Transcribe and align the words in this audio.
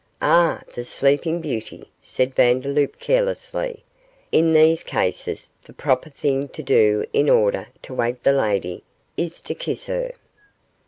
'Ah! 0.19 0.63
the 0.73 0.83
sleeping 0.83 1.41
beauty,' 1.41 1.91
said 2.01 2.33
Vandeloup, 2.33 2.99
carelessly; 2.99 3.83
'in 4.31 4.51
these 4.51 4.81
cases 4.81 5.51
the 5.65 5.73
proper 5.73 6.09
thing 6.09 6.47
to 6.47 6.63
do 6.63 7.05
in 7.13 7.29
order 7.29 7.67
to 7.83 7.93
wake 7.93 8.23
the 8.23 8.33
lady 8.33 8.81
is 9.15 9.39
to 9.41 9.53
kiss 9.53 9.85
her. 9.85 10.11